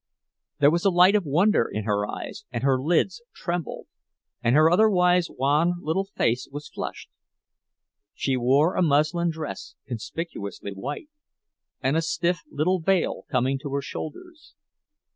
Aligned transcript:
There 0.57 0.71
was 0.71 0.83
a 0.83 0.89
light 0.89 1.13
of 1.13 1.25
wonder 1.25 1.67
in 1.71 1.83
her 1.83 2.07
eyes 2.09 2.45
and 2.49 2.63
her 2.63 2.81
lids 2.81 3.21
trembled, 3.35 3.85
and 4.41 4.55
her 4.55 4.67
otherwise 4.67 5.27
wan 5.29 5.75
little 5.79 6.05
face 6.05 6.47
was 6.51 6.67
flushed. 6.69 7.07
She 8.15 8.35
wore 8.35 8.75
a 8.75 8.81
muslin 8.81 9.29
dress, 9.29 9.75
conspicuously 9.85 10.71
white, 10.71 11.09
and 11.81 11.95
a 11.95 12.01
stiff 12.01 12.39
little 12.49 12.79
veil 12.79 13.27
coming 13.29 13.59
to 13.59 13.71
her 13.75 13.81
shoulders. 13.83 14.55